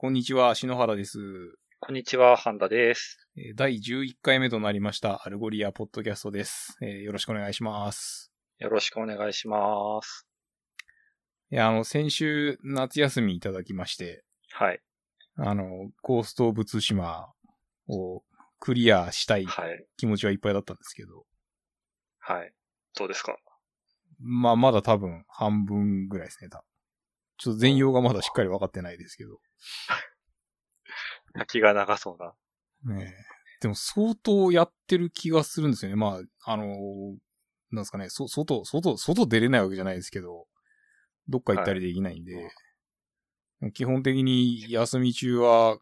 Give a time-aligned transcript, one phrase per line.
[0.00, 1.18] こんにちは、篠原です。
[1.80, 3.18] こんにちは、ハンダです。
[3.36, 6.76] えー第11回目となりました、 Algolia ポッドキャストです。
[6.80, 8.30] えーよろしくお願いします。
[8.58, 10.24] よろしくお願いします。
[11.50, 14.22] いや、あの、先週、夏休みいただきまして、
[14.52, 14.80] はい。
[15.36, 17.32] あの、 Ghost of Tsushima
[17.88, 18.22] を
[18.60, 19.84] クリアしたいはい。
[19.96, 21.26] 気持ちはいっぱいだったんですけど、
[22.20, 22.52] はい。
[22.96, 23.36] どうですか？
[24.20, 26.64] まあ、まだ多分半分ぐらいですね、多分。
[27.38, 29.38] ちょっと全容がまだしっかり分かってないですけど。
[31.36, 32.96] 先が長そうな。
[32.96, 35.96] ねえでも相当やってる気がするんですよね。
[35.96, 36.66] まあ、あの、
[37.70, 40.46] なんですかね、そ、外、外、外出れないわけじゃないですけど、
[41.28, 42.50] どっか行ったりできないんで、
[43.72, 45.78] 基本的に休み中は、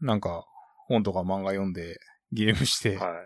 [0.00, 0.46] なんか、
[0.86, 1.98] 本とか漫画読んで、
[2.32, 3.24] ゲームして、は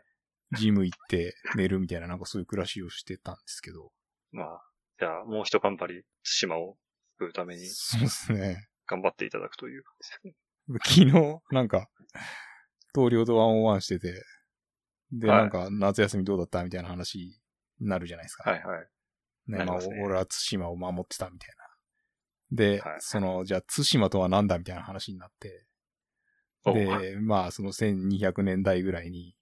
[0.52, 0.56] い。
[0.56, 3.92] ジム行って寝るみたいな、なんかそういう暮らしをしてたんですけど、
[4.32, 4.62] まあ、
[4.98, 6.76] じゃあ、もう一頑張り、対馬を
[7.20, 8.66] 作るためにそうですね。
[8.86, 10.32] 頑張っていただくという感じで
[10.86, 11.10] すね。
[11.12, 11.88] 昨日、なんか、
[12.94, 14.24] 同僚とワンオンワンしてて、
[15.12, 17.18] で、はいなんか、夏休みどうだったみたいな話
[17.78, 18.50] になるじゃないですか。
[18.50, 18.80] はいはい。
[18.80, 18.86] ね、
[19.46, 22.56] まあ、なりますね俺は対馬を守ってたみたいな。
[22.56, 25.66] で、はいその、じゃあ、対馬とは何だみたいな話になって、
[26.64, 29.34] おで、まあ、その1200年代ぐらいに、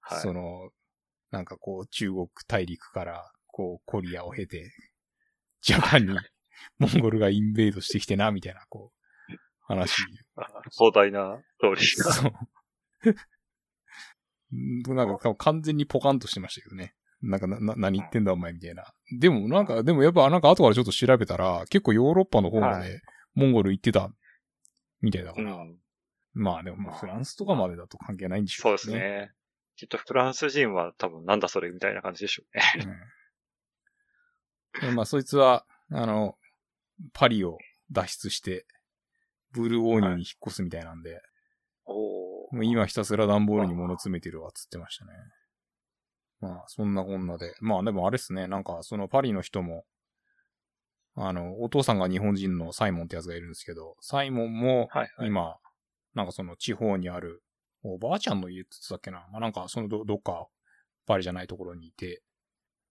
[0.00, 0.20] はい。
[0.20, 0.70] その、
[1.30, 4.72] なんかこう、中国大陸から、こう、コリアを経て、
[5.62, 6.18] ジャパンに、
[6.78, 8.92] モンゴルがインベードしてきてな、みたいな、こ
[9.28, 10.02] う、話。
[10.36, 12.12] あ 壮大な通りが。
[12.12, 12.32] そう。
[14.52, 16.94] う んなんか完全にポカンとしてましたけどね。
[17.22, 18.84] なんかな、な、何言ってんだお前みたいな。
[19.18, 23.00] でもなんか、でもやっぱなんか後からちょっと調べたら、結構ヨーロッパの方まはで
[23.34, 24.10] モンゴル行ってた
[25.00, 25.54] みたいだから。
[25.54, 25.78] うん。
[26.34, 28.90] まあでもまあフランスとかまでだと関係ないんでしょそうです。
[28.90, 29.32] ね。
[29.76, 32.86] きっとフランス人は多分なんだそれみたいな感じでしょうね。
[32.86, 32.96] うん
[34.80, 36.36] でまあそいつは、あの、
[37.12, 37.58] パリを
[37.90, 38.66] 脱出して、
[39.52, 41.20] ブルーオーニュに引っ越すみたいなんで、
[41.84, 45.12] おもう今ひたすら段ボールに物詰めてるわっつってましたね。
[46.40, 47.54] まあ、そんなこんなで。
[47.60, 49.84] まあでもあれっすね、なんかそのパリの人も、
[51.14, 55.28] あの、お父さんが日本人のサイモンってやつがいるんですけど、サイモンもはいはい。
[55.28, 55.56] 今、
[56.14, 57.42] なんかその地方にある、
[57.82, 59.26] おばあちゃんの家って言ってたっけな。
[59.30, 60.46] まあなんかそのどどっか
[61.06, 62.22] パリじゃないところにいて、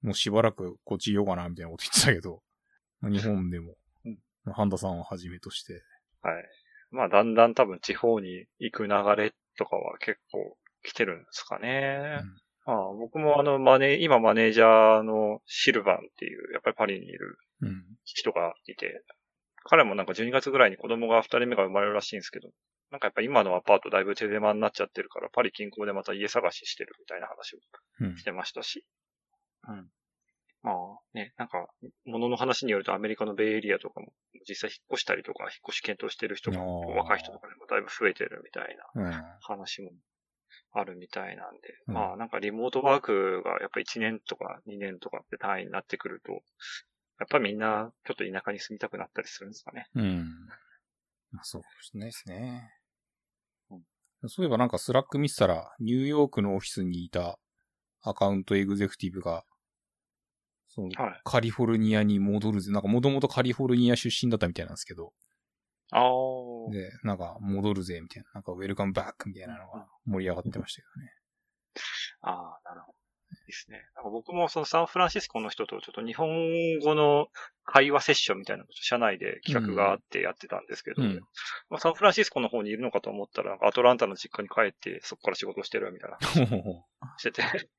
[0.01, 2.41] もうしばらくこっちいようかなみたいなこと言ってたけど、
[2.99, 3.75] まあ日本でも
[4.45, 5.83] うん、半田さんをはじめとして、
[6.21, 6.43] はい。
[6.91, 12.21] まあ、だんだん多分地方に行く流れとかは結構来てるんですかね。
[12.65, 17.83] まあ、僕もあの、マネ、今マネージャーのシルバンっていう、やっぱりパリにいるうん。
[18.03, 19.03] 人がいて、
[19.63, 22.49] 彼もなんか12月ぐらいに子供が2人目が生まれるらしいんですけど、
[22.91, 27.59] なんかやっぱ今のアパートだいぶ手狭になっちゃってるから、パリ近郊でまた家探ししてるみたいな話を
[28.01, 28.85] うんしてましたし。
[29.67, 29.87] うん。
[30.63, 30.75] まあ
[31.13, 31.67] ね、なんか、
[32.05, 34.13] 物の話によるとアメリカのベイエリアとかも
[34.47, 39.23] 実際引っ越したりとか、引っ越し検討してる人も、若い人とかでもだいぶ増えてるみたいなうん。
[39.41, 39.91] 話も
[40.73, 46.37] あるみたいなんで、うんまあなんかリモートワークがやっぱ1年とか2年とかって単位になってくると、や
[47.25, 49.87] っぱみんなちょっと田舎に住みたくなったりするんですかね。
[49.95, 50.25] うん。
[51.31, 52.69] まあそうですね。
[53.69, 53.81] うん
[54.27, 57.39] そういえばなんか Slack 見てたら、ニューヨークのオフィスにいた
[58.03, 59.43] account executive が、
[60.73, 61.21] そのはい。
[61.23, 62.71] カリフォルニアに戻るぜ。
[62.71, 65.13] なんかもともとカリフォルニア出身だったみたいなんですけど、
[65.91, 66.71] ああ。
[66.71, 71.13] で、なんか戻るぜみたいな、なんか welcome back みたいなのが盛り上がってましたけどね。
[72.21, 73.01] ああ、なるほど。
[73.45, 73.81] ですね。
[73.95, 76.29] なんか僕もそのサンフランシスコの人とちょっと日本
[76.79, 77.27] 語の
[77.65, 81.19] 会話セッションみたいなのを社内で企画があってやってたんですけど、うん
[81.69, 87.41] まあ、サンフランシスコの方にいるのかと思ったら、アトランタの実家に帰ってそこから仕事してるみたいな話してて。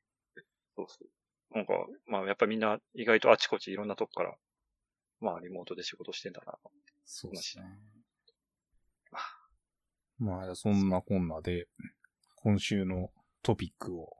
[0.77, 1.09] そうそう。
[1.55, 1.75] なんか、
[2.07, 4.35] まあやっぱみんな意外とあちこちいろんなとこから、
[5.21, 6.55] まあリモートで仕事してんだな。
[7.05, 7.65] そうですね。
[10.19, 11.67] まあ、そんなこんなで、
[12.37, 13.11] 今週の
[13.43, 14.11] トピックを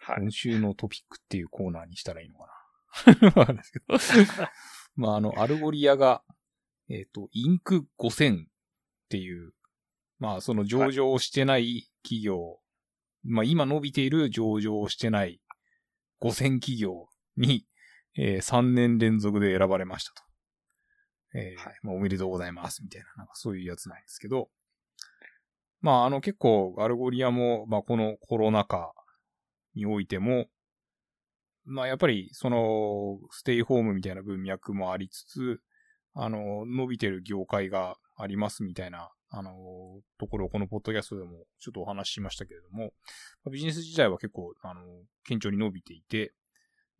[0.00, 0.16] はい。
[0.22, 2.46] 今週のトピックっていうコーナーにしたらいいのか
[3.22, 3.40] な。
[3.40, 4.48] わかんないですけど。
[4.96, 6.22] まあ、あの、 Algolia が、
[6.88, 7.86] えっ、と、 Inc.
[7.98, 8.48] 5000っ
[9.10, 9.52] ていう、
[10.18, 12.58] まあ、その上場をしてない企業、
[13.22, 15.40] まあ、今伸びている上場をしてない
[16.20, 17.66] 5000企業に、
[18.16, 20.22] えー3年連続で選ばれましたと。
[21.34, 21.78] えーはい。
[21.82, 24.48] まあ、おめでとうございます、みたいな、なんかそういうやつなんですけど、
[25.80, 28.92] まあ、あの、結構、 Algolia も、まあ、このコロナ禍
[29.74, 30.46] においても、
[31.68, 35.60] まあやっぱりそのステイホームみたいな文脈もありつつ、
[36.14, 42.92] あの、伸びてる業界がありますみたいな、あの、ところをこのポッドキャストでもちょっとお話ししましたけれども、
[43.50, 44.80] ビジネス自体は結構、あの、
[45.24, 46.32] 顕著に伸びていて、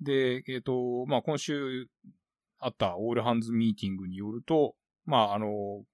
[0.00, 1.88] で、えっ、と、まあ今週
[2.58, 5.86] あった all hands meeting によると、まああの、お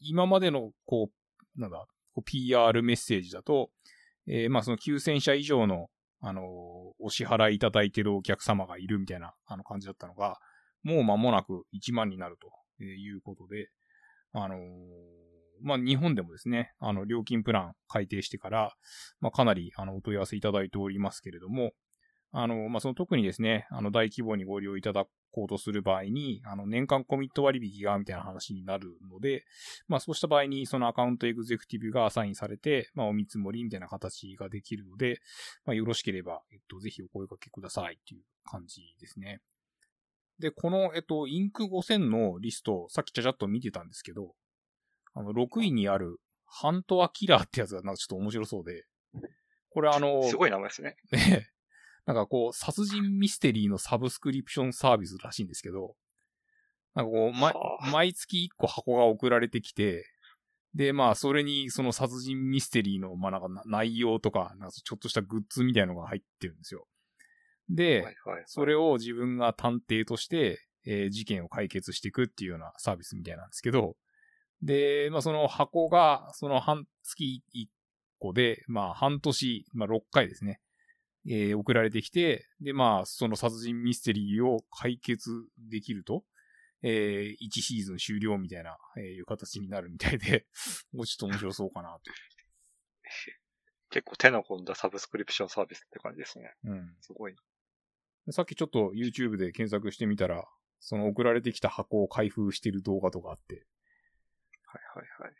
[0.00, 1.10] 今までの、こ
[1.56, 1.86] う、なんだ、
[2.24, 3.70] PR メッセージだと、
[4.26, 5.88] えー、まあその9000社以上の、
[6.20, 6.42] あの、
[7.00, 10.38] お支払いいただいてるお客様がいるみたいな、あの感じだったのが、
[10.82, 12.36] もう間もなく1万になる
[12.78, 13.68] ということで、
[14.32, 14.58] あのー、
[15.62, 18.74] まあ、日本でもですね、あの、料金プラン改定してから、
[19.20, 21.72] まあ、かなり、あの、お問い合わせいただいておりますけれども、
[22.32, 29.44] あの、まあ、その特にですね、あの、大規模にご利用いただこうとする場合に、あの、年間コミット割引が、みたいな話になるので、
[29.86, 35.20] まあ、そうした場合に、そのアカウントエグゼクティブがアサインされて、まあ、お見積もりみたいな形ができるので、
[35.66, 39.40] まあ、よろしければ、えっと、ぜひお声掛けくださいっていう感じですね。
[40.42, 44.34] で、この、えっと、インク5000のリスト、さっきちゃちゃっと見てたんですけど、
[45.14, 48.84] あの、6位にある、ハントアキラーってやつがなんかちょっと面白そうで、
[49.70, 50.96] これあの、すごい名前ですね。
[51.12, 51.48] ね
[52.06, 55.94] なんかこう、殺人ミステリーのサブスクリプションサービスらしいんですけど、
[56.96, 57.54] なんかこう、ま、
[57.92, 60.04] 毎月1個箱が送られてきて、
[60.74, 66.88] で、まあ、それに、その殺人ミステリーの、まあ、なんか内容とか、なんかちょっとしたグッズみたいのが入ってるんですよ。
[67.74, 73.96] で、はいはいはい、それを自分が探偵として、えー、事件を解決していくっていうようなサービスみたいなんですけど、
[74.62, 77.66] で、まあ、その箱が、その半月1
[78.18, 80.60] 個で、まあ、半年、まあ、6回ですね。
[81.26, 85.30] えー、送られてきて、で、まあ、その殺人ミステリーを解決
[85.70, 86.24] できると、
[86.82, 90.46] えー、1シーズン終了みたいな、えー、いう形になるみたいで、
[90.92, 92.10] もうちょっと面白そうかなと。
[93.90, 96.54] 結構手の込んだサブスクリプションサービスって感じですね。
[96.64, 96.96] うん。
[97.00, 97.36] すごい。
[98.30, 100.44] さっきちょっと YouTube で検索してみたら、
[100.80, 103.66] その送られてきた箱を開封してる動画とかあって。
[104.66, 105.32] はいはいはい。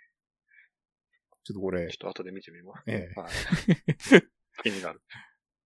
[1.45, 1.89] ちょっとこれ。
[1.89, 2.83] ちょっと後で見てみます。
[2.87, 3.21] ええ。
[3.21, 3.31] はい、
[4.63, 5.01] 気になる。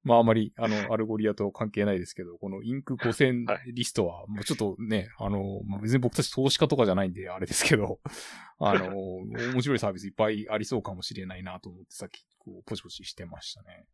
[0.06, 2.94] まああまり、あの、 Algolia と関係ないですけど、この Inc.
[2.94, 8.00] 5000リストは、もうちょっとね、あの、まあ、別に僕たち投資家とかじゃないんで、あれですけど、
[8.60, 13.84] あの、面白いサービスいっぱいありそうかもしれないなと思ってさっき、こう、ポチポチしてましたね。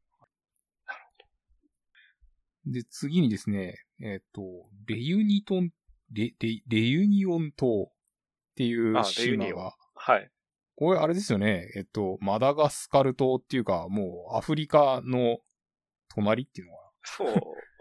[2.66, 4.42] で、次にですね、えっ、ー、と、
[4.86, 5.70] レユニトン、
[6.12, 7.92] レ、レ、レユニオン島っ
[8.56, 10.30] ていう島が、はい。
[10.76, 15.38] これあれですよね、えっと、マダガスカル島っていうか、もうアフリカの
[16.08, 16.90] 隣っていうのは。
[17.02, 17.34] そう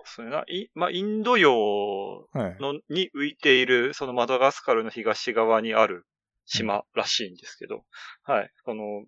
[0.04, 0.44] それな。
[0.48, 2.58] い、まあ、インド洋の、はい、
[2.90, 6.06] に浮いている、そのマダガスカルの東側にある
[6.46, 7.84] 島らしいんですけど、
[8.28, 8.52] うん、はい。
[8.66, 9.06] この、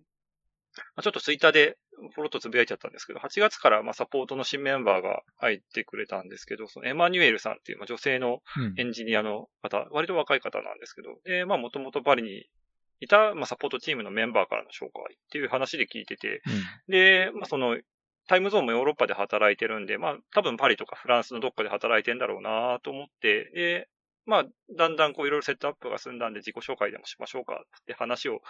[0.96, 1.76] まあ、ちょっとツイッターで
[2.14, 8.40] ポロッとつぶやいちゃったんですけど、8月からまあサポートの新メンバーが入ってくれたんですけど、そのエマニュエルさんっていうまあ女性の
[8.76, 12.46] エンジニアの方、うん、割と若い方なんですけど、で、まあもともとパリに
[13.00, 16.42] いた、まあ、サポートチームのメンバーからの紹介っていう話で聞いてて、
[16.88, 17.78] うん、で、まあ、その、
[18.26, 23.88] タイムゾーンもヨーロッパで働いてるんで、まあ、多分パリとかフランスのどっかで働いてんだろうなと思って、で、
[24.26, 24.44] まあ、
[24.76, 28.40] だんだんこういろいろセットアップが済んだんで自己紹介でもしましょうかって話を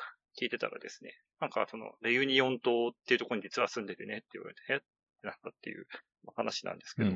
[0.40, 1.10] 聞いてたらですね、
[1.40, 4.84] なんかその、レユニオン島っていうところに実は住んでてねって言われて、えって
[5.26, 5.86] なったっていう
[6.36, 7.14] 話なんですけど、うん、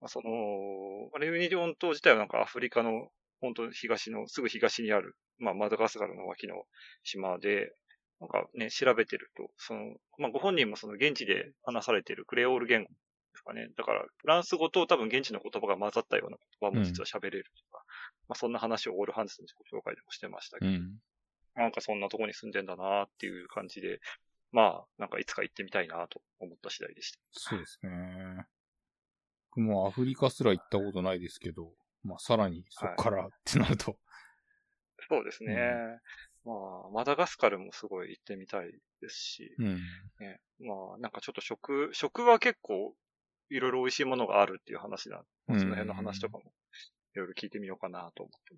[0.00, 3.08] まあ、その、レユニオン島自体はなんかアフリカの
[3.40, 6.64] 本当東の、すぐ東にある、まあ、マダガスカルの脇の
[7.02, 7.72] 島で、
[8.20, 9.80] なんかね、調べてると、その、
[10.18, 12.94] まあ、ご本人もその現地で話されているクレオール言語で
[13.36, 13.68] すかね。
[13.76, 17.83] だから、フランス語と多分現地の言葉が混ざったような言葉も実は喋れるとか、うん、
[18.28, 20.98] まあ、そんな話をオールハンズの自己紹介でもしてましたけど、うん、
[21.54, 24.00] なんかそんなとこに住んでんだなっていう感じで、
[24.52, 27.18] まあ、なんかいつか行ってみたいなと思った次第でした。
[27.32, 28.46] そうですね。
[29.50, 34.00] 僕もアフリカすら行ったことないですけど、まあ、さらにそこからってなると、はい、
[35.08, 35.54] そうですね。
[36.44, 36.52] ま
[36.86, 39.74] あ、マダガスカルもすごい行ってみたいですし、うん、
[40.20, 42.94] ね、まあ、なんかちょっと食、食は結構、
[43.50, 45.24] いろいろ美味しいものがあるっていう話だ。
[45.48, 46.52] その辺の話とかも、
[47.14, 48.54] いろいろ聞いてみようかなと思って。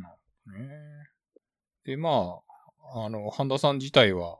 [0.00, 0.16] なる
[0.46, 1.08] ほどね。
[1.84, 2.40] で、ま
[2.92, 4.38] あ、あの、半田さん自体は、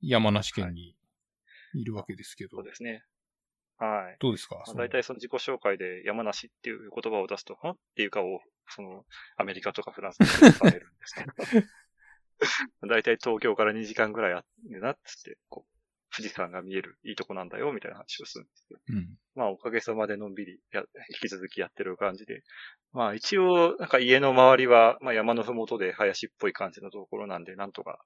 [0.00, 0.94] 山梨県に
[1.74, 2.58] いるわけですけど。
[2.58, 3.02] はい、そうですね。
[3.78, 4.16] はい。
[4.20, 4.62] どうですか？
[4.76, 7.70] 大体その自己紹介で山梨っていう言葉を出すと、は？
[7.72, 9.04] っていう顔を、その、
[9.36, 11.32] アメリカとかフランスで されるんですけど。
[12.88, 15.75] 大体東京から2時間ぐらいあるなっつって、こう、
[16.16, 18.80] 富士山が見えるいいとこなんだよ、みたいな話をするんですけど。
[18.88, 20.80] うん、まあ、おかげさまでのんびりや、
[21.10, 22.42] 引き続きやってる感じで。
[22.92, 27.98] まあ、一応、なんか家の周りは、まあ山のふもとで林っぽい感じのところなんで、なんとか、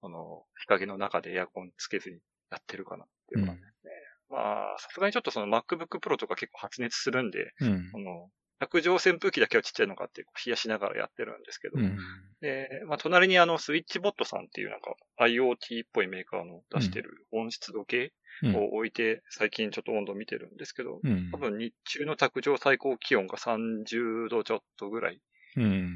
[0.00, 2.18] あの、日陰の中でエアコンつけずに
[2.50, 3.92] やってるかなっていう感じですね。
[4.30, 4.38] ま
[4.74, 11.98] あ、さすがにちょっとその MacBook Pro とか結構発熱するんで、うん、この、卓上扇風機だけはちっちゃいのかって冷やしながらやってるんですけど、うん、
[12.40, 18.12] で、まあ、隣にあの、スイッチボットさんっていうなんか IoT っぽいメーカーの出してる温湿度計
[18.54, 25.20] を置いて、最近ちょっと温度見てるんですけど、うん、多分日中の卓上最高気温が30度ちょっとぐらい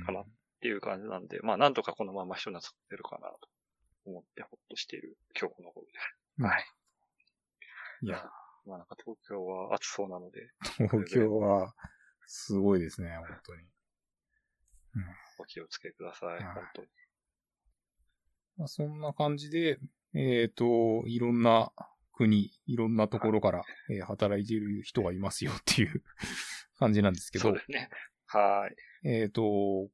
[0.07, 3.37] かなっっていう感じなんで、まあなんとかこのまま一緒になってるかなと
[4.07, 5.92] 思ってほっとしている今日この頃で
[6.38, 6.42] す。
[6.45, 6.64] はい。
[8.02, 8.31] いや。
[8.64, 10.50] まあなんか東京は暑そうなので。
[10.88, 11.75] 東京は、
[12.26, 13.62] すごいですね、本当に。
[14.95, 15.05] うん、
[15.38, 16.88] お気をつけください、はい、本当に。
[18.57, 19.79] まあ、そんな感じで、
[20.14, 21.73] えっ、ー、と、いろんな
[22.12, 26.02] 国、いろんなところから、はい、えー、働いている人がいますよっていう
[26.79, 27.43] 感じなんですけど。
[27.43, 27.88] そうですね。
[28.26, 28.69] は
[29.05, 29.09] い。
[29.09, 29.91] えっ、ー、と、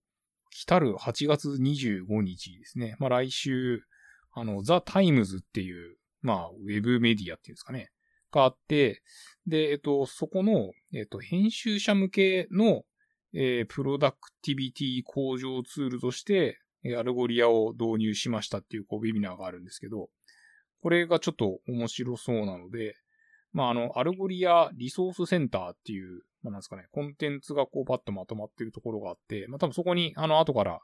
[0.51, 2.97] 来たる8月25日ですね。
[2.99, 3.85] まあ来週、
[4.33, 7.91] あの、ザ・タイムズっていう、まあ、ウェブメディアっていうんですかね。
[8.31, 9.03] があって、
[9.47, 12.85] で、えっと、そこの、えっと、編集者向けの、
[13.35, 20.11] えー、プロダクティビティ向上ツールとして、え Algolia を導入しましたっていう、こう、ウェビナーがあるんですけど、
[20.81, 22.95] これがちょっと面白そうなので、
[23.53, 30.81] まあ、あの、 Algolia Resource Center っていう、まあ、なんですかね、コンテンツがこうパッとまとまってるところがあって、まあ、多分そこに、あの、後から、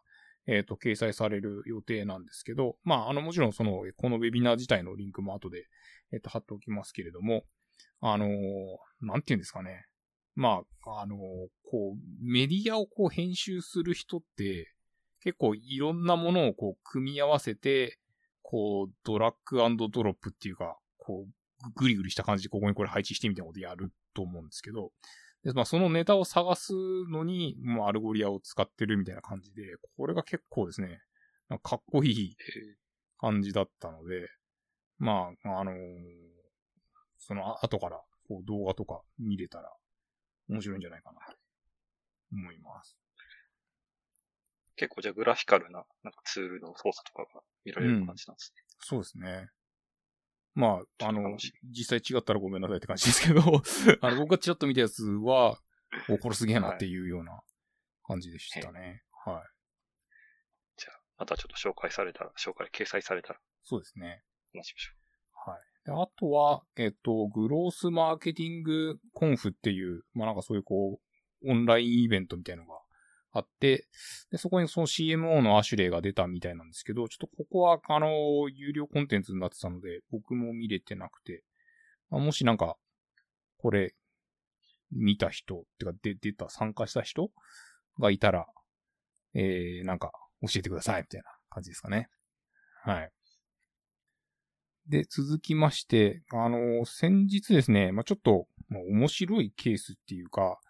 [0.46, 5.66] えっ、ー、と、掲載される予定なんですけど、まあ、あの、もちろんその、このウェビナー自体のリンクも後で、
[6.12, 7.44] えっ、ー、と、貼っておきますけれども、
[8.00, 8.30] あのー、
[9.00, 9.86] なんて言うんですかね。
[10.34, 14.72] まあ、あのこう、メディアをこう編集する人って、
[15.20, 17.98] 結構いろんなものをこう組み合わせて、
[18.42, 19.58] こう、ドラッグ
[19.90, 24.90] ドロップっていうか、こう、ぐりぐりした感じでここにこれ配置してみたいなことやると思うんですけど、
[25.44, 26.72] でまあ、そのネタを探す
[27.10, 31.02] のに、もう Algolia を使ってるみたいな感じで、これが結構ですね、
[31.62, 32.36] かっこいい
[33.18, 34.30] 感じだったので、
[34.98, 35.76] まあ、あのー、
[37.18, 39.70] その後からこう動画とか見れたら
[40.48, 41.36] 面白いんじゃないかなと
[42.32, 42.96] 思います。
[44.76, 48.62] 結構じゃあグラフィカルななんかツールの操作とかが見られる感じなんですね。
[48.70, 49.50] うん、そうですね。
[50.54, 53.40] まあ、あの、実際違ったらごめんなさいって感じですけど、
[54.00, 55.60] あの、僕がちらっと見たやつは、
[56.08, 57.42] お、これすげえなっていうような
[58.04, 59.02] 感じでしたね。
[59.24, 59.34] はい。
[59.34, 59.44] はい、
[60.76, 63.40] じゃあ、またちょっと紹介されたら、紹介、掲載されたら。
[63.62, 64.22] そうですね。
[64.52, 64.92] 話しましょ
[65.48, 65.50] う。
[65.50, 65.60] はい。
[65.84, 71.00] であとは、えっと、グロースマーケティングコンフっていう、まあなんかそういうこ
[71.42, 72.80] う、オンラインイベントみたいなのが
[73.34, 73.88] あって、
[74.30, 81.42] で、そこにその CMO のアシュレイが出たみたいなんですけど、ちょっとここは、あの、有料コンテンツになってたので、僕も見れてなくて、
[82.10, 82.76] まあ、もしなんか、
[83.58, 83.92] これ、
[84.92, 87.32] 見た人、ってか、で、出た、参加した人
[87.98, 88.46] がいたら、
[89.34, 90.12] えー、なんか、
[90.42, 92.08] 教えてください、みたいな感じですかね。
[92.84, 93.10] はい。
[94.86, 100.60] で、続きまして、あの、先日ですね、まあ、ちょっと、ま、面白いケースっていうか、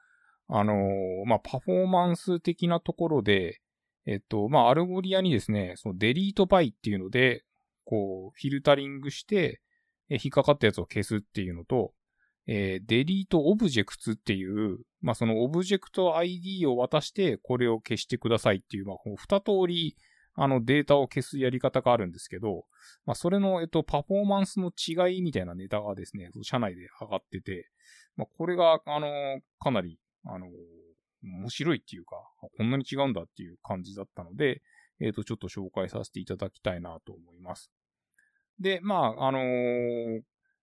[0.48, 0.76] あのー、
[1.26, 3.60] まあ、パフォーマンス的なところで、
[4.06, 7.44] えっと、まあ、 Algolia にですね、その delete by っていうので、
[7.84, 9.60] こう、フィルタリングして、
[10.10, 11.94] え引っかかったやつを消すっていうのと、
[12.46, 19.96] えー、 delete objects っていう、まあ、そのオブジェクト ID を渡して、これを消してくださいっていう、まあ、二通り、
[20.34, 22.64] あの、データを消すやり方があるんですけど、
[23.06, 27.70] まあ、それの、えっと、パフォーマンスの違いみたいなネタがですね、社内で上がってて、
[28.16, 30.46] まあ、これが、あの、かなり、あの、
[31.22, 32.16] 面白いっていうか、
[32.56, 34.62] こんなに違うんだっていう感じだったので、
[35.00, 37.70] えっ、ー、と、ちょっと紹介させていただきたいなと思います。
[38.60, 40.20] で、まあ、あのー、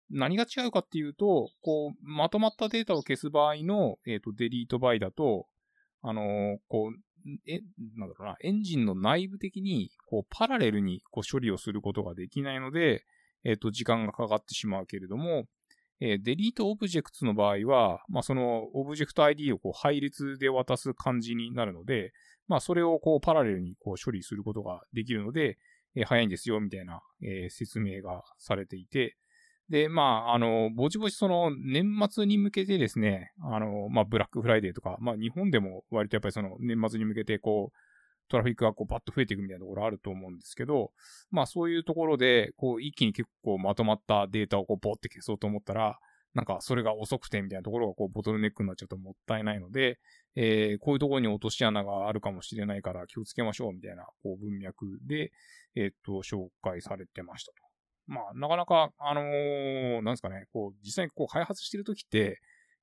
[0.09, 5.47] 何が違うかっていうと、こう、まとまったデータを消す場合の、えっ、ー、と、デリートバイだと、
[6.01, 7.61] あのー、こう、え、
[7.97, 13.05] なんだろうな、エンジンの内部的に、こう、 parallel に、こう、処理をすることができないので、
[13.43, 15.45] えっ、と、時間がかかってしまうけれども、
[16.01, 22.11] えー、 delete objects の場合は、まあ、そのオブジェクト ID をこう配列で渡す感じになるので、
[22.47, 25.57] まあ、それをこう parallel にこう処理することができるので、
[25.95, 29.15] えー、早いんですよ、みたいな、えー、説明がされていて、
[29.69, 37.77] で、まあ、あの、ぼちぼちその年末に向けてですね、あの、まあ、ブラックフライデーとか、まあ、日本でも割とやっぱりその年末に向けてこう、
[38.31, 40.91] トラフィックがこうバッと増えていくみたいなところあると思うんですけど、
[41.29, 45.99] まあそういうところで、こう一気に結構まとまったデータをこうボって消そうと思ったら、
[46.33, 49.99] なんかそれが遅くてみたいなところがこうボトルネックになっちゃうともったいないので、
[50.35, 55.31] えー、こういうところに落とし穴があるかもしれないから気をつけましょうみたいなこう文脈で、
[55.75, 57.57] えー、っと、紹介されてましたと。
[58.07, 62.39] まあ、なかなか、あのー、なんですかね、こう、実際にこう開発してるときって、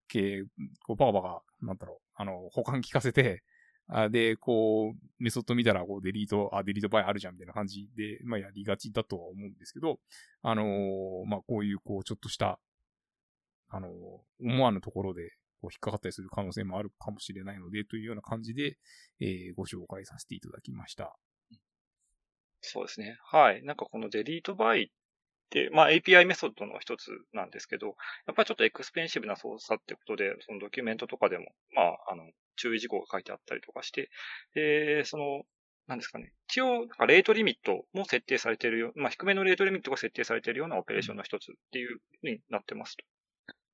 [0.09, 0.43] け
[0.87, 3.43] こう、バカバカ、なんだろう、あの、保管聞かせて、
[3.89, 9.99] あで、こう、メソッド見たら、こう、デリート、あ、デリートバイあるじゃん、みたいな感じで、まあ、やりがちだとは思うんですけど、
[10.43, 12.61] あのー、まあ、こういう、こう、ちょっとした、
[13.71, 13.89] あの、
[14.41, 15.31] 思わぬところで、
[15.63, 18.77] こう、引っかかったりする可能性もあるかもしれないので、というような感じで、
[19.21, 21.17] えー、ご紹介させていただきました。
[22.61, 23.17] そうですね。
[23.25, 23.63] はい。
[23.65, 24.87] なんかこの delete by っ、
[25.51, 32.25] でまあ API メソッドの一つなんですけど、やっぱりちょっと expensive な操作ってことで、そのドキュメントとかでも、まあ、あの、
[32.57, 34.11] 注意事項が書いてあったりとかして、
[34.55, 35.43] で、その、
[35.87, 36.33] なんですかね。
[36.49, 43.05] 一応、 rate limit も設定されているよ、まあ、低めの rate limit が設定されているようなオペレーションの一つっていうふうになってますと。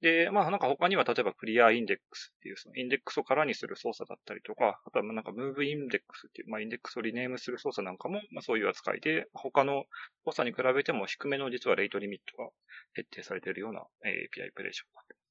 [0.05, 9.85] で、まあなんか他には例えば clear index っていうそのインデックスを空にする操作だったりとか、あとはなんか move index っていう、まあインデックスをリネームする操作なんかも、まあそういう扱いで、他の
[10.27, 12.51] 操作に比べても低めの実は rate limit が
[12.95, 15.24] 設定されているような API プレーションになってます。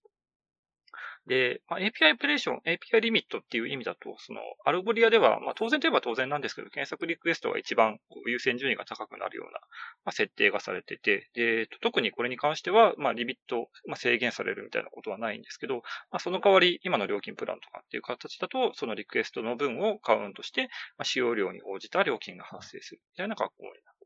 [1.28, 9.60] で、まあ、API オペレーション、API リミットっていう意味だと、その、 Algolia では、まあ、当然といえば当然なんですけど、検索リクエストが一番優先順位が高くなるような、
[10.04, 15.76] まあ、設定がされてて、で、特にこれに関しては、まあ、リミット、まあ、制限されるみたいなことはないんですけど、
[16.12, 20.64] まあ、その代わり、今の料金プランとかっていう形だと、そのリクエストの分をカウントして、
[20.98, 24.03] まあ、使用量に応じた料金が発生するみたいな格好になる。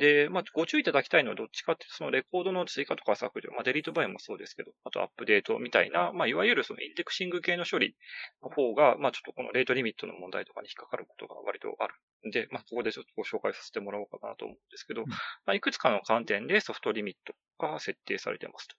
[0.00, 7.94] で、まあ、ご注意いただきたいのはどっちかっていうと、そのレコードの追加とか削除、まあ、 delete by もそうですけど、あとアップデートみたいな、まあ、いわゆるそのインデクシング系の処理
[8.42, 11.94] の方が、まあ、ちょっとこの rate limit の問題とかに引っかかることが割とある
[12.26, 18.76] んで、まあ、ここでちょっとご紹介させてもらおうかなと思うんですけど、まあ、いくつかの観点で soft limit が設定されてますと。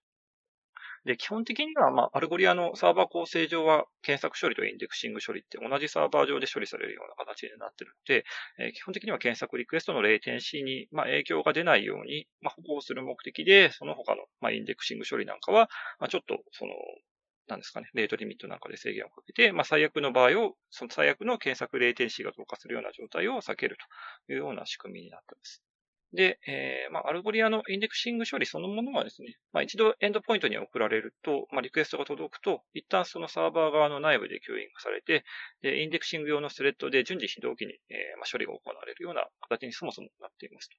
[1.06, 8.24] で、基本的には、まあ、 Algolia のサーバー構成上は、検索処理とインデクシング処理って同じサーバー上で処理されるような形になってるので、
[8.60, 16.74] えー、基本的には検索リクエストのレイテンシーに、まあ、影響が出ないように、まあ、保護する目的で、その他の、まあ、インデクシング処理なんかは、まあ、ちょっと、その、
[17.48, 23.78] なんですかね、 rate limit なんかで制限をかけて、まあ、最悪の場合を、その最悪の検索レイテンシーが増加するような状態を避ける
[24.28, 25.64] というような仕組みになっています。
[26.14, 35.24] で、えー、まあ、 Algolia のインデクシング処理そのものはですね、まあ、一度エンドポイントに送られると、まあ、リクエストが届くと、一旦そのサーバー側の内部でキューイングされて、
[35.62, 40.76] で、インデクシング用のスレッドで順次非同期に、えー、まあ、処理が行われるような形にそもそもなっていますと。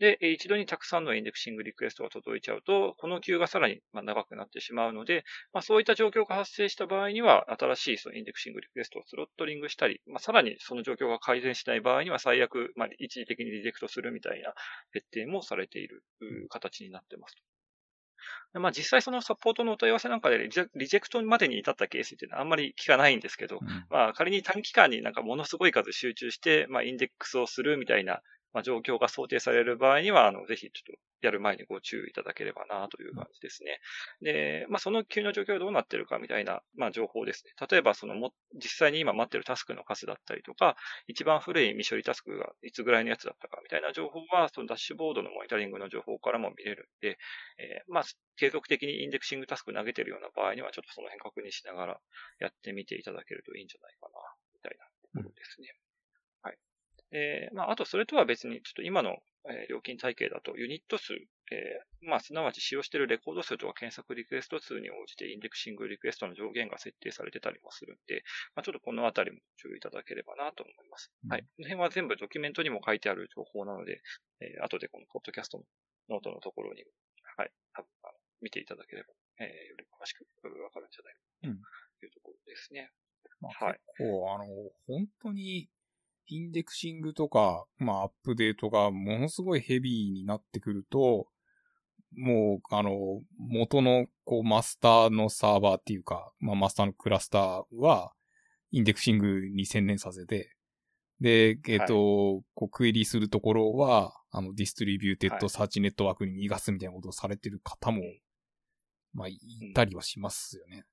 [0.00, 14.54] で、一度にたくさんのインデクシングリクエストが届いちゃうと、このキューがさらに長くなってしまうので、まあ、そういった状況が発生した場合には、新しいそのインデクシングリクエストをスロットリングしたり、まあ、さらにその状況が改善しない場合には、最悪、まあ、一時的にリジェクトするみたいな
[14.94, 16.02] 設定もされている
[16.48, 17.36] 形になってます。
[18.54, 28.20] まあ実際そのサポートのお問い合わせなんかでリジェクトまでに至ったケースっていうのはあんまり聞かないんですけど、うん、まあ仮に短期間になんかものすごい数集中して、まあインデックスをするみたいな
[28.52, 33.78] まあ、状況が想定される場合には、あの、ぜひちょっとやる前にご注意いただければなという感じですね。
[34.22, 37.52] で、まあ、その急の状況がどうなってるかみたいな、まあ、情報ですね。
[37.70, 47.18] 例えば、そのも、実際に今待ってるタスクの数だったりとか、一番古い未処理タスクがいつぐらいのやつだったかみたいな情報は、そのダッシュボードのモニタリングの情報からも見れるんで、
[47.58, 48.04] えー、まあ、
[48.36, 52.00] 継続的にインデクシングタスク投げてるような場合には、ちょっとその辺確認しながら
[52.38, 54.12] やってみていただけるといいんじゃないかな、
[54.54, 55.79] みたいなところですね。
[57.12, 59.16] うんえー、まあ、あとそれとは別に、ちょっと今の、
[59.48, 61.14] えー、料金体系だとユニット数、
[61.50, 68.22] えー、まあ、すなわち使用しているレコード数とか検索リクエスト数に応じてインデクシングリクエストの上限が設定されてたりもするんで、
[68.54, 71.10] まあ、ちょっとこのあたりも注意いただければなと思います。
[71.24, 71.42] うん、はい。
[71.42, 74.00] この辺は全部ドキュメントにも書いてある情報なので、
[74.40, 75.64] えー、後でこのポッドキャストの
[76.08, 76.84] ノートのところに、
[77.36, 77.88] はい、多分
[78.40, 79.08] 見ていただければ、
[79.40, 81.58] えー、より詳しくわかるんじゃないか
[81.98, 82.90] というところですね。
[83.42, 83.80] うん、まあ、はい。
[83.98, 84.46] 結構、あの、
[84.86, 85.68] 本当に
[86.26, 91.26] インデクシングとか、まあ、アップデートがものすごいヘビーになってくると、
[92.16, 98.12] もう、あの、元の、こう、マスターのサーバーっていうか、まあ、マスターのクラスターは、
[98.72, 100.54] インデクシングに専念させて、
[101.20, 108.02] で、えっ、ー、と、はい、こう、クエリするところは、あの、ディストリビューテッドサーチネットワークに逃がすみたいなことをされてる方も、
[109.12, 109.38] まあ、い
[109.74, 110.84] たりはしますよね。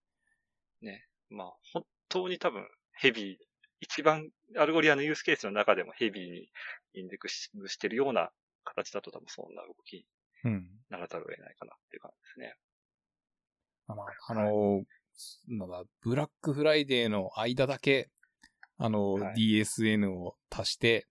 [0.82, 1.06] うん、ね。
[1.30, 3.38] まあ、本当に多分、ヘビー
[3.80, 6.50] 一番アルゴリアのユースケースの中でもヘビーに
[6.94, 8.32] インデクシングしてるような
[8.64, 10.06] 形だと多分そんな動きに
[10.90, 12.56] ならざるを得ないかなっていう感じですね。
[13.90, 14.84] うん、まあ、あの、
[15.48, 18.10] なんだ、ブラックフライデーの間だけ、
[18.78, 21.08] あの、はい、DSN を足して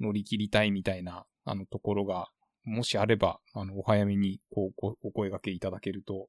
[0.00, 2.28] 乗り切りたいみたいな、あのところが、
[2.64, 6.28] もしあれば、あの、お早めに、こう、お声掛けいただけると、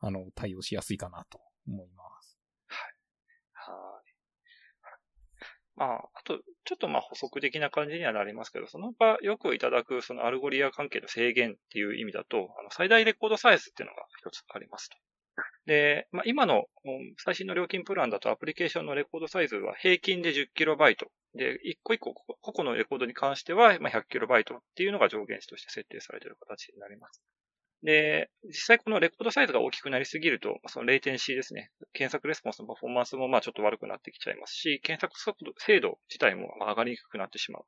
[0.00, 2.07] あの、対応しやすいかなと思います。
[5.78, 14.96] まあ、あと、ちょっとまあ補足的な感じにはなりますけど、その場よくいただくそのアルゴリア関係の制限っていう意味だと、あの最大レコードサイズっていうのが一つありますと。
[15.66, 16.64] で、まあ、今の
[17.18, 20.96] 最新の料金プランだとアプリケーションのレコードサイズは平均で 10KB。
[21.34, 27.22] で、一個一個個々のレコードに関しては 100KB っていうのが上限値として設定されている形になります。
[27.82, 31.70] で、実際このレコードサイズが大きくなりすぎると、そのレイテンシーですね。
[31.92, 37.62] 検索レスポンスのパフォーマンスもまあちょっと悪くなってきちゃいますし、検索速度、精度自体も上がりにくくなってしまう。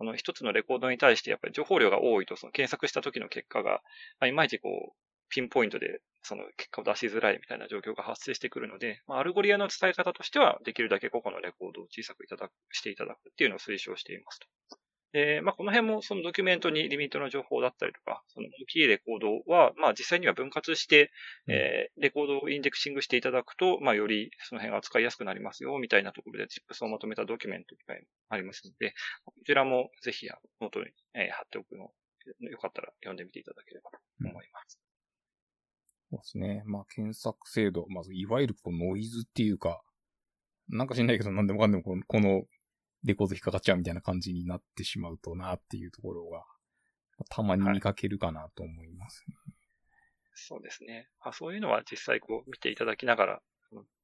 [0.00, 3.82] あの、一つのレコードに対してやっぱり情報量が多いと、その検索した時の結果が、
[4.20, 4.96] まあ、いまいちこう、
[5.28, 14.46] ピンポイントでその結果を出しづらいみたいな状況が発生してくるので、まあ、アルゴリアの伝え方としては、できるだけ個々のレコードを小さくいただく、していただくっていうのを推奨していますと。
[15.16, 21.10] で、まあ、この辺もそのドキュメントにリミットの情報だったりとか、その大きいレコードは、まあ、実際には分割して、
[21.48, 27.94] えー、レコードをインデクシングしていただくと、まあ、よりその辺が扱いやすくなりますよ、みたいなところでチップスをまとめたドキュメントが
[28.28, 28.92] ありますので、
[29.24, 30.26] こちらもぜひ
[30.60, 31.90] ノートに、えー、貼っておくので、
[32.40, 34.78] よかったら読んでみていただければと思います。
[36.10, 36.62] そうですね。
[36.66, 39.80] まあ、検索精度、まず、いわゆるこのノイズっていうか、
[40.68, 42.44] なんか知んないけど、なんでもかんでもこの、この
[43.06, 46.44] レコード引っかかっちゃうみたいな感じになってしまうとなっていうところが、
[47.30, 49.54] たまに見かけるかなと思います、ねはい、
[50.34, 51.08] そうですね。
[51.20, 53.42] あそういうのは実際こう見ていただきながら、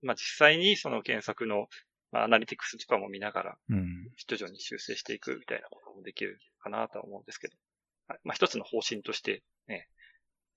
[0.02, 1.66] まあ実際にその検索の、
[2.12, 7.56] まあ、アナリティクスとかも見ながら、うん、徐々に修正していくみたいなこともできるかなとは思うんですけど、
[8.06, 9.88] はい、まあ一つの方針として、ね、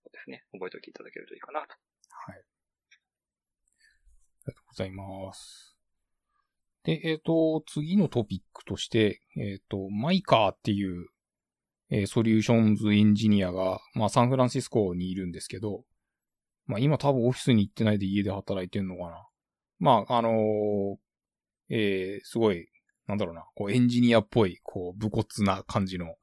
[0.04, 1.68] そうですね、覚えておいていただけるといいかなと。
[2.10, 2.36] はい。
[2.36, 2.38] あ
[4.48, 5.75] りがとうございます。
[6.86, 11.08] で、えっ、ー、と、次のトピックとして、えっ、ー、と、マイカーっていう、
[11.90, 15.84] えー、ソリューションズエンジニアが、まあ、サンフランシスコにいるんですけど、
[16.68, 19.28] まあ、今多分オフィスに行ってないで家で働いてんのかな。
[19.80, 20.96] まあ、あのー、
[21.70, 22.68] えー、すごい、
[23.08, 26.16] なんだろうな、こう、エンジニアっぽい、こう、武骨な感じの、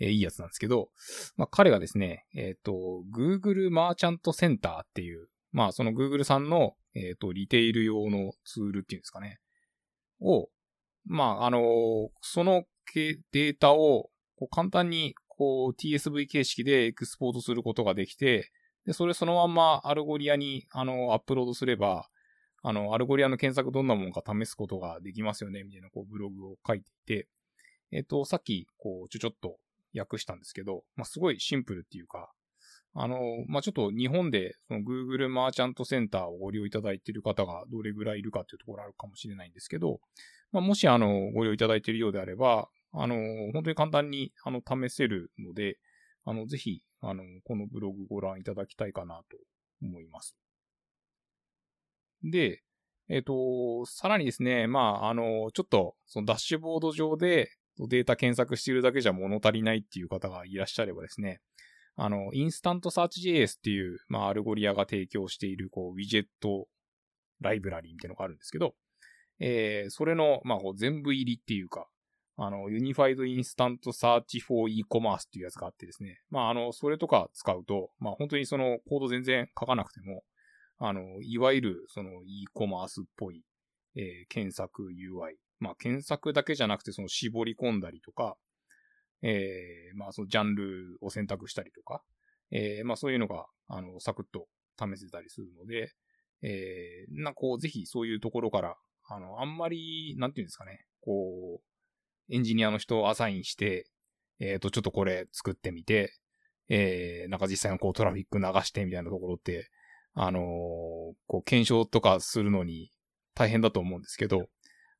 [0.00, 0.90] えー、いいやつなんですけど、
[1.36, 2.72] まあ、彼がですね、えっ、ー、と、
[3.10, 9.38] Google マーチャントセンターっていう、まあ、その Google さんの、えっ、ー、と、リテール用のツールっていうんですかね。
[10.20, 10.48] を、
[11.06, 18.50] まあ、あの、そのデータをこう簡単にこう TSV 形式でエクスポートすることができて、
[18.86, 22.08] で、それそのまんまアルゴリアにあのアップロードすれば、
[22.62, 27.28] あの、アルゴリアの検索どんなものか試すことができますよね、みたいなこうブログを書いていて、
[27.92, 29.58] えっ、と、さっきこうちょちょっと
[29.96, 32.32] 訳したんですけど、まあ、すごいシンプルっていうか、
[32.94, 40.00] あの、まあ、ちょっと日本でその Google マーチャントセンターをご利用いただいている方がどれぐらいいるかというところあるかもしれないんですけど、
[40.52, 43.16] まあ、もしあの、ご利用いただいているようであれば、あの、
[43.52, 45.78] 本当に簡単にあの、試せるので、
[46.24, 49.36] あの、ぜひ、あの、このブログご覧いただきたいかなと
[49.82, 50.36] 思います。
[52.22, 52.62] で、
[53.08, 61.40] えっ、ー、と、さらにですね、まあ、あの、ちょっと、そのダッシュボード上でデータ検索しているだけじゃ物足りないっていう方がいらっしゃればですね、
[61.96, 66.66] あの、 InstantSearch JS っていう、まあ、アルゴリアが提供している、こう、ウィジェット
[67.40, 68.74] ライブラリーみたいなのがあるんですけど、
[69.40, 71.86] えー、それの、まあ、こう全部入りっていうか、
[72.36, 76.20] あの、ユニファイドインスタントサーチフォー e コマースっていうやつがあってですね。
[76.30, 80.24] まあ、あの、それとか使うと、まあ、本当にそのコード全然書かなくても、
[80.78, 83.44] あの、いわゆるその e コマースっぽい、
[83.96, 85.34] えー、検索 UI。
[85.60, 88.36] まあ、検索だけじゃなくてその絞り込んだりとか、
[89.26, 92.02] えー、まあ、そのジャンルを選択したりとか、
[92.50, 94.46] えー、まあ、そういうのが、あの、サクッと
[94.78, 95.94] 試せたりするので、
[96.42, 98.76] えー、な、こう、ぜひそういうところから、
[99.08, 103.86] あの、あんまり、なんていうんですかね、こう、エンジニアの人をアサインして、
[104.40, 106.12] えっ、ー、と、ちょっとこれ作ってみて、
[106.68, 109.70] えー、なんか実際のこうトラフィック流してみたいなところって、
[110.14, 110.42] あのー、
[111.26, 112.90] こう検証とかするのに
[113.34, 114.46] 大変だと思うんですけど、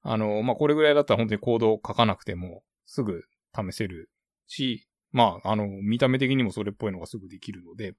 [0.02, 3.22] あのー、まあ、これぐらいだったら本当にコードを書かなくてもすぐ
[3.54, 4.10] 試せる
[4.46, 7.94] し、まあ、あの、見た目的にもそれっぽいのがすぐできるので、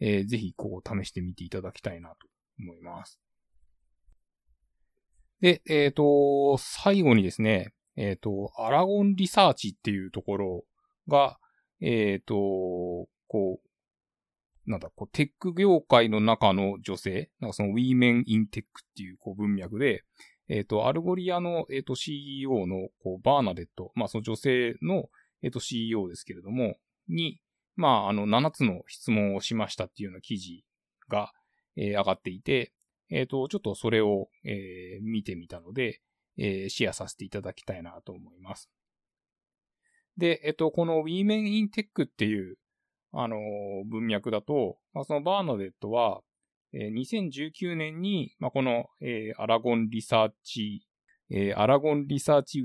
[0.00, 2.16] えー、ぜひこう試してみていただきたいなと
[2.58, 3.20] 思います。
[5.40, 10.64] で、えっ、ー、と、最後にですね、えっ、ー、と、アラゴンリサーチっていうところ
[11.08, 11.38] が、
[11.80, 12.34] えっ、と、
[13.28, 18.64] こう、なんだ、こう、テック業界の中の女性、なんかその Women in Tech っ
[18.96, 20.04] ていうこう文脈で、
[20.48, 25.08] えっ、と、アルゴリアの、えっ、と、CEO の、こう、バーナデット、まあ、その女性の、
[25.44, 26.76] えっ、と、CEO ですけれども、
[27.06, 27.38] に、
[27.76, 30.64] まあ、あの、7つの質問をしましたっていうような記事
[31.08, 31.32] が、
[31.76, 32.72] えー、上がっていて、
[33.10, 36.00] えっ、ー、と、ちょっとそれを、えー、見てみたので、
[36.38, 38.70] えー、シェアさせていただきたいなと思います。
[40.16, 42.56] で、えっ、と、この Women in Tech っていう、
[43.16, 43.36] あの
[43.86, 46.22] 文脈だと、まあ、そのバーナデットは、
[46.72, 50.84] え2019年に、まあ、この、えアラゴンリサーチ、
[51.30, 52.60] えアラゴンリサーチ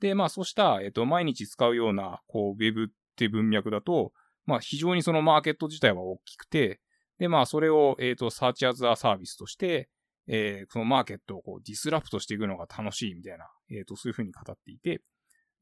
[0.00, 4.12] で、まあそうした、えっ、ー、と、毎日使うような、こう、ウェブって文脈だと、
[4.46, 6.80] まあ非常にそのマーケット自体は大きくて、
[7.22, 9.88] で、まあ、それを、えっ、ー、と、 search as a service として、
[10.26, 15.02] えー、そのマーケットをこう disrupt していくのが楽しいみたいな、えっ、ー、と、そういうふうに語っていて、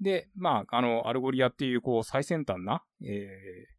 [0.01, 3.75] で、まあ、あの、 Algolia っていう、こう、最先端な、えー、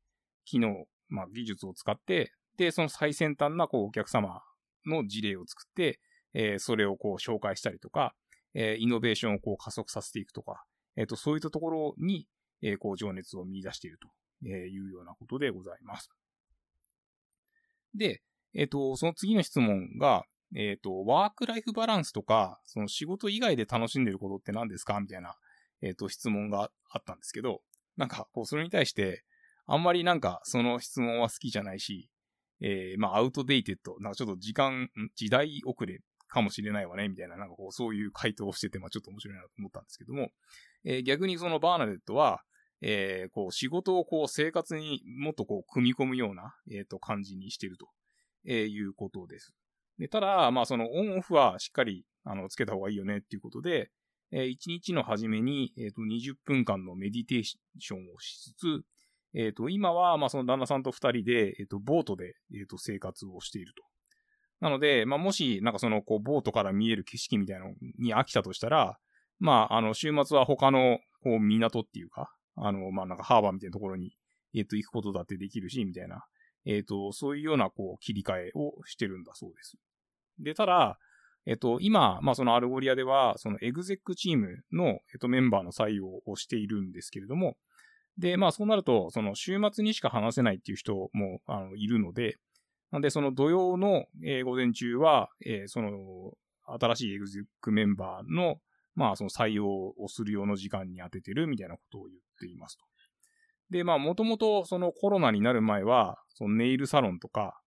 [0.46, 4.44] 機能、まあ、技術を使って、で、その最先端な、こう、お客様
[4.86, 6.00] の事例を作って、
[6.36, 8.13] えー、それをこう、紹介したりとか、
[8.54, 10.63] えー、イノベーションをこう、加速させていくとか、
[10.98, 12.28] えっ、ー、と、そういったところに、
[12.62, 16.12] えー、こう、情熱を見出しているというようなことでございます。
[17.96, 18.22] で、
[18.54, 20.24] えっ、ー、と、その次の質問が、
[20.56, 25.00] えっ、ー、と、ワークライフバランスとか、その仕事以外で楽しんでることって何ですか？
[25.00, 25.36] みたいな、
[25.82, 27.62] えっ、ー、と、質問があったんですけど、
[27.98, 29.24] なんか、こう、それに対して、
[29.66, 32.10] あんまりなんか、その質問は好きじゃないし、
[32.62, 40.30] えー、まあ、アウトデイテッド、なんかちょっと時間、時代遅れかもしれないわね、みたいな、なんかこう、そういう回答をしてて、まあ、ちょっと面白いなと思ったんですけども、
[40.84, 42.44] えー、逆にそのバーナデットは、
[42.82, 47.88] えー、こう、仕事をこう、生活にもっとこう、組み込むような、えっ、ー、と、感じにしてると、
[48.46, 49.54] えー、いうことです。
[50.00, 53.91] で、ただ、まあ、その、オンオフはしっかり、あの、つけた方がいいよねっていうことで、
[54.32, 58.82] えー、1日の初めに、えっ、ー、と、20分間のメディテーションをしつつ、
[59.34, 63.84] えっ、ー、と、今は、まあ、その旦那さんと2人で、えっ、と、ボートで、えっ、と、生活をしていると。
[64.62, 68.98] なので、まあ、もし、なんかその、こう、ボートから見える景色みたいなのに飽きたとしたら、
[69.39, 74.16] まあ、あの、週末は他の、こう、港っていうか、あの、まあ、なんかハーバーみたいなところに、
[74.54, 76.26] えっ、ー、と、行くことだってできるし、みたいな、
[76.66, 79.78] えっ、ー、と、そういうような、こう、切り替えをしてるんだそうです。
[80.40, 81.00] で、ただ、
[81.46, 87.58] えっ、ー、と、今、まあ、その Algolia では、その exec team の、えっ、と、メンバーの採用をしているんですけれども、
[88.18, 92.38] で、まあ、そうなると、その週末にしか話せないっていう人も、あの、いるので、
[92.92, 96.34] なんで、その土曜の、えー、午前中は、えー、その、
[96.66, 98.60] 新しい exec メンバーの、
[98.96, 102.84] まあ、その採用をする用の時間に当ててるみたいなことを言っていますと。
[103.70, 107.62] で、まあ、もともとそのコロナになる前は、そのネイルサロンとか、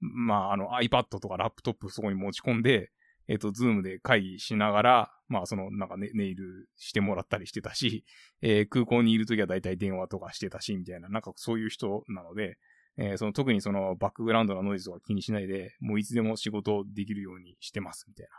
[0.00, 2.90] まあ、あの iPad とかラップトップそこに持ち込んで、
[3.28, 8.04] えっ、ー、と、 Zoom で会議しながら、まあ、その、なんかネネイルしてもらったりしてたし、
[8.42, 12.58] えー、空港にいるときは大体電話とかしてたし、みたいな、なんかそういう人なので、
[12.98, 18.30] えー、その特にそのバックグラウンドのノイズとか気にしないで、もういつでも仕事できるようにしてます、みたいな。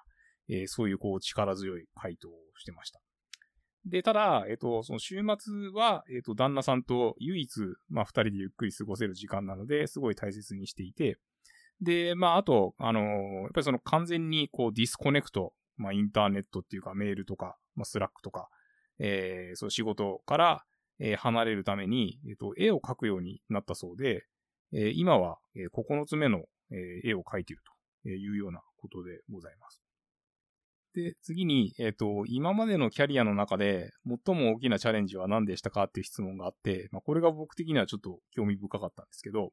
[0.49, 2.99] えー、そういうこう力強い回答をしてました。
[3.85, 7.49] で、ただ、えっ、と、その週末は、えっ、と、旦那さんと唯一、
[7.89, 11.17] まあ、二人でゆっくり過ごせる時間なので、すごい大切にしていて、
[11.81, 18.47] で、まあ、あと、あのー、やっぱりその完全にこう disconnect、まあ、インターネットっていうかメールとか、まあ、 Slack とか、
[18.99, 20.65] えー、そう仕事から、
[20.99, 24.23] えー、離れるために、えっ、と、絵を描くようになったそうで、
[24.71, 27.63] えー、今は、えー、9つ目の、えー、絵を描いている
[28.03, 29.82] というようなことでございます。
[30.93, 33.91] で、次に、えっ、ー、と、今までのキャリアの中で
[34.25, 39.51] 最も大きなチャレンジは何でしたかっていう質問があって、まあ、これが僕的にはちょっと興味深かったんですけど、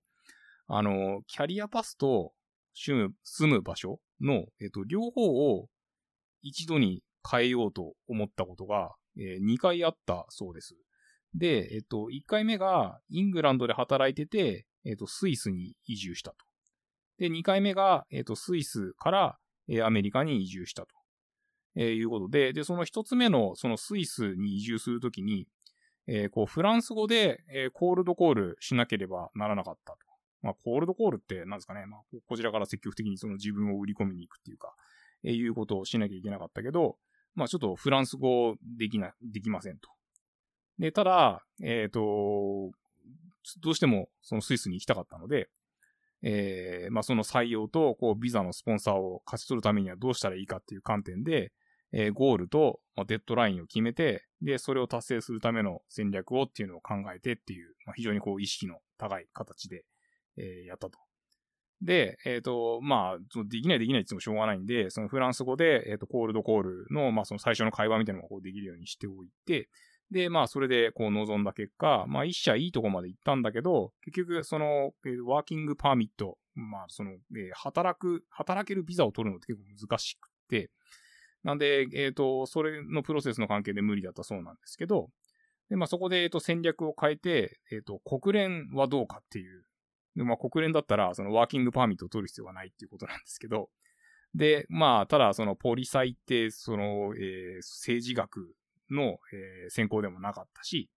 [0.67, 2.33] あの、キャリアパスと
[2.75, 5.69] 住む、住む場所の、えっ、ー、と、両方を
[6.43, 10.77] 一度に変えようと思ったことが、えー、2回あったそうです。
[11.35, 16.37] で、えっ、ー、と、1回目がイングランドで働いてて、えっ、と、スイスに移住したと。
[17.19, 21.00] で、2回目が、えっ、と、スイスから、えアメリカに移住したと。
[21.77, 25.47] えー、いうことで、で、その一つ目の、そのスイスに移住するときに、
[26.07, 29.99] えー、こう、フランス語で、えー、コールドコールしなければならなかったと。
[30.43, 31.87] まあ、コールドコールって何ですかね。
[31.87, 34.75] まあ、こちらから積極的にその自分を売り込みに行くっていうか、
[35.23, 36.97] えー、いうことをしなきゃいけなかったけど、
[37.35, 39.91] まあ、ちょっとフランス語できな、できませんと。
[40.79, 42.73] で、ただ、えっ、ー、と、
[43.63, 45.49] どうしてもそのスイスに行きたかったので、
[46.23, 51.53] えー、まあその採用と、こう、ビザのスポンサーを勝ち取るためにはどうしたらいいかっていう観点で、
[51.93, 59.85] えー、ゴールと、まあ、デッドラインを決めて、で、それを達成するための戦略をっていうのを考えてっていう、まあ、非常にこう意識の高い形で、
[60.37, 60.99] えー、やったと。
[61.83, 69.71] で、えっ、ー、と、まあ、できないできないって言ってもしょうがないんで、そのフランス語で、えっ、ー、と、コールドコールの、まあ、その最初の会話みたいなのがこうできるようにしておいて、
[70.11, 74.93] で、まあ、それで、こう、望んだ結果、まあ、一社いいとこまで行ったんだけど、結局、その、
[75.25, 77.19] ワーキングパーミット、まあ、その、えー、
[77.55, 80.71] 働く、働けるビザを取るのって結構難しくって、
[81.43, 85.11] なんで、えっ、ー、と、それのプロセスの関係で無理だったそうなんですけど、
[85.71, 89.65] で、まあ、そこで、えっ、と、戦略を変えて、えっ、と、国連はどうかっていう。
[90.17, 93.71] で、まあ国連だったら、そのワーキングパーミットを取る必要がないっていうことなんですけど、
[94.35, 98.55] で、まあ、ただそのポリサイって、その、えー、政治学
[98.91, 100.91] の、えー、専攻でもなかったし、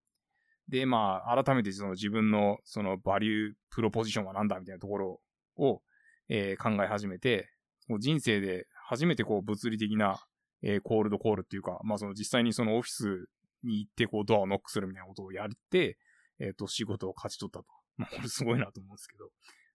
[0.68, 5.20] で、まあ、改めてその自分のそのバリュープロポジションは何だみたいなところ
[5.58, 5.82] を、
[6.30, 7.50] えー、考え始めて、
[7.88, 10.20] もう人生で初めてこう物理的な、
[10.64, 13.28] えー、コールドコールっていうか、まあその実際にそのオフィス
[13.64, 15.98] に行ってこうドアをノックするみたいなことをやって、
[16.40, 17.66] えっ、ー、と、仕事を勝ち取ったと。
[17.98, 19.30] まあ、これすごいなと思うんですけど、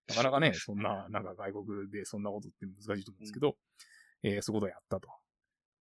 [0.09, 3.57] なかなかね、 そんな、なんか外国でそんなことって難しいと思うんですけど、
[4.23, 5.09] うん、えー、そういうことをやったと。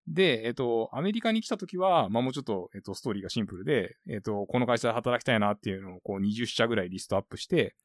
[0.07, 7.75] で、えっ、ー、と、アメリカに来た時は、まあもうちょっと、えっ、ー、と、ストーリーがシンプルで、えっ、ー、と、この会社で働きたいなっていうのを、こう、20社ぐらいリストアップして、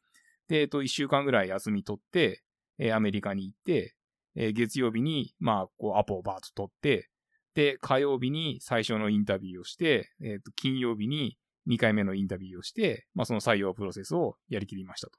[0.46, 2.42] で、えっ、と、1週間ぐらい休み取って、
[2.78, 3.96] えアメリカに行って、
[4.34, 7.10] え月曜日に、まあ、こう、アポをバーッと取って、
[7.54, 11.36] で、火曜日に最初のインタビューをして、えっ、と、金曜日に、
[11.68, 15.18] 2回目のインタビューをして、まあ、その採用プロセスをやりきりましたと。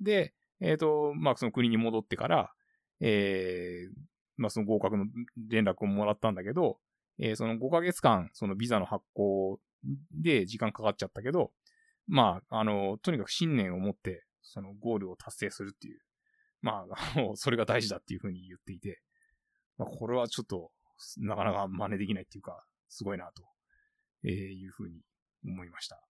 [0.00, 2.52] で、えっ、ー、と、まあ、その国に戻ってから、
[3.00, 4.00] えー、
[4.36, 5.06] まあ、その合格の
[5.48, 6.78] 連絡をもらったんだけど、
[7.18, 9.58] えー、その5ヶ月間、そのビザの発行
[10.12, 11.50] で時間かかっちゃったけど、
[12.06, 16.00] まあ、あの、とにかく信念を持って、そのゴールを達成するっていう、
[16.62, 16.96] まあ、
[17.34, 19.00] それが大事だっていうふうに言っていて、
[19.78, 20.70] まあ、これはちょっと、
[21.18, 23.42] なかなか真似できないっていうか、すごいなと、
[24.28, 25.02] いうふうに
[25.44, 26.00] 思いました。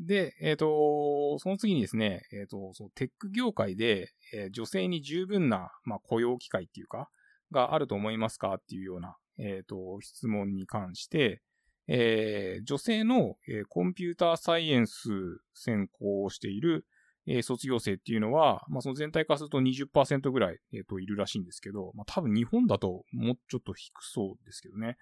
[0.00, 7.08] で、えっ、ー、と、その次にですね、えっ、ー、と、そのテック業界で、えー、女性に十分な、まあ、雇用機会っていうか、
[7.52, 11.42] があると思いますかっていうような、えっ、と、質問に関して、
[11.86, 15.10] え女性の、えコンピューターサイエンス
[15.52, 16.86] 専攻をしている、
[17.26, 24.98] え卒業生っていうのは、まあ、その全体化すると20%ぐらい、えっ、と、いるらしいんですけど、まあ、多分日本だともうちょっと低そうですけどね。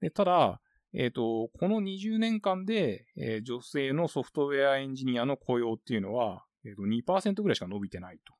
[0.00, 0.60] で、ただ、
[0.94, 8.34] えっ、ー、と、この20年間で、えー、女性のソフトウェアエンジニアの雇用っていうのは、えっ、ー、と、2%ぐらいしか伸びてないと、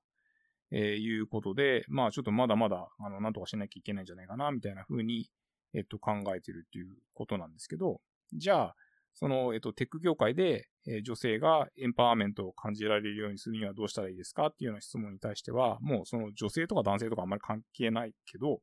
[0.71, 5.31] えいうことで、まあちょっとまだまだ、あの、なんとかしなきゃいけないんじゃないかな、みたいな風に、
[5.75, 8.01] えっ、と、考えてるっていうことなんですけど、
[8.33, 8.77] じゃあ、
[9.15, 18.61] その、えっ、と、テック業界で、え女性がエンパワーメントを感じられるようにするにはどうしたらいいですかっていうような質問に対しては、もうその女性とか男性とかあんまり関係ないけど、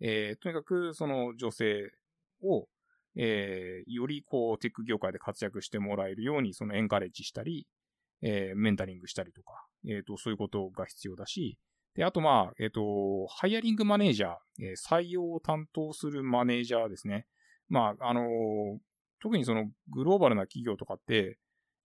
[0.00, 1.92] えーとにかくその女性
[2.42, 2.66] を、
[3.16, 7.66] えー、よりこう、テック業界で活躍してもらえるように、そのエンカレッジしたり、
[8.22, 11.58] えー、メンタリングしたりとか、えっ、ー、と、そういうことが必要だし、
[11.94, 17.26] で、あとまあ、えっ、と、ハイアリングマネージャー、え、採用を担当するマネージャーですね。
[17.68, 18.28] まあ、あの、
[19.20, 21.38] 特にそのグローバルな企業とかって、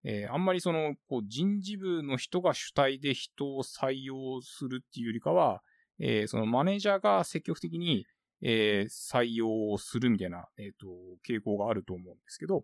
[0.03, 5.61] えー、あんまりその、こう、人事部の人が主体で人を採用するっていうよりかは、
[5.99, 8.05] えー、そのマネージャーが積極的に、
[8.41, 10.87] えー、採用をするみたいな、えっ、と、
[11.27, 12.63] 傾向があると思うんですけど、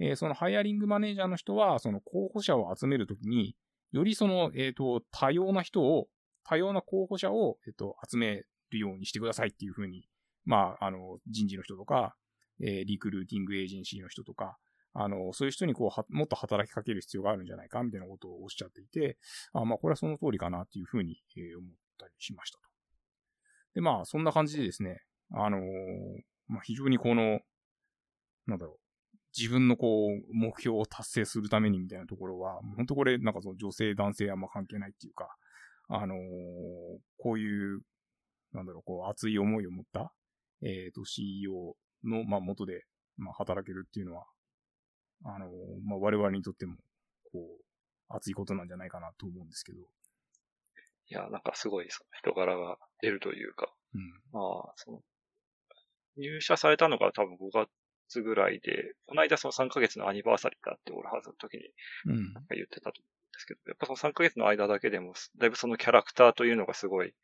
[0.00, 3.54] えー、そのハイアリングマネージャーの人は、その候補者を集めるときに、
[3.92, 6.08] よりその、えっ、と、多様な人を、
[6.44, 10.08] 多様な候補者を、えっ、と、集めるようにしてくださいっていうふうに、
[10.44, 12.16] まあ、あの、人事の人とか、
[12.62, 14.58] えリクルーティングエージェンシーの人とか、
[14.92, 19.18] あの、そういう人にこう、もっと働きかける必要があるんじゃないか、みたいなことをおっしゃっていて、
[19.52, 22.64] あまあ、これはその通りかなっていうふうに、え思ったりしましたと。
[23.74, 25.60] で、まあ、そんな感じでですね、あのー、
[26.48, 27.40] まあ、非常にこの、
[28.46, 35.28] なんだろう、自分のこう、目標を達成するためにみたいなところは、本当これ、なんかその女性、男性あんま関係ないっていうか、
[35.88, 36.18] あのー、
[37.18, 37.80] こういう、
[38.52, 40.12] なんだろう、こう、熱い思いを持った、
[40.62, 42.84] えっ、ー、と、CEO の、まあ、元で、
[43.16, 44.26] まあ、働けるっていうのは、
[45.24, 45.50] あのー、
[45.84, 46.76] まあ、我々にとっても、
[47.32, 47.64] こう、
[48.08, 49.78] 熱いことなんじゃないかなと思うんですけど。
[49.78, 54.40] いや、なんかすごい、その人柄が出るというか、うん、ま
[54.70, 55.02] あ、その、
[56.16, 57.66] 入社されたのが多分5
[58.08, 61.62] 月ぐらいで、この間その3ヶ月のアニバーサリーだってオールハウスの時に
[62.04, 67.14] 言ってたと思うんですけど、やっぱその3ヶ月の間だけでも、だいぶそのキャラクターというのがすごい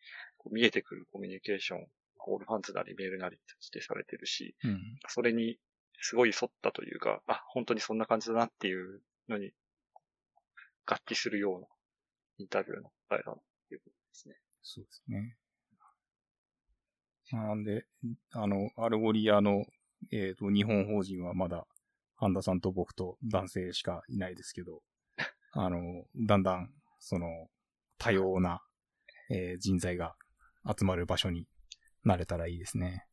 [0.51, 1.87] 見えてくるコミュニケーション、
[2.27, 5.59] オールファンズなりメールなりしてされてるし、うん、それに
[6.01, 9.53] すごい沿ったというか、あ、本当にそんな感じだなっていうのに、
[10.85, 11.66] 合致するような
[12.39, 13.41] インタビューの答えだと
[13.72, 14.37] いうことですね。
[14.62, 15.37] そうですね。
[17.33, 17.87] なんで、
[18.33, 19.64] あの、 Algolia の、
[20.12, 21.66] えっ、と、日本法人はまだ、
[22.14, 24.83] 半田さんと僕と男性しかいないですけど、
[25.53, 27.51] あの、だんだん、その、
[27.99, 28.62] 多様な、
[29.31, 30.14] えー人材が
[30.79, 31.49] 集まる場所に
[32.09, 33.07] なれたらいいですね。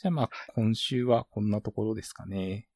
[0.00, 2.68] じゃあまあ、今週はこんなところですかね。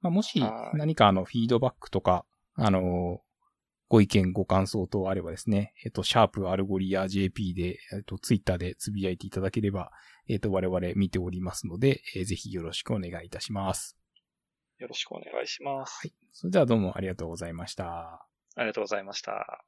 [0.00, 2.24] まあ、もしはい何かあの、フィードバックとか、
[2.54, 3.20] あの、
[3.88, 9.90] ご意見、ご感想等あればですね、えっと、シャープ Algolia JP で、えっと、ツイッターでつぶやいていただければ、
[10.28, 13.96] えっと、我々見ておりますので、えーぜひよろしくお願いいたします。
[14.78, 15.98] よろしくお願いします。
[16.02, 16.14] はい。
[16.32, 18.26] それではどうもありがとうございました。
[18.54, 19.64] ありがとうございました。